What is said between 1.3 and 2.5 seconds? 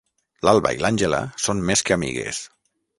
són més que amigues.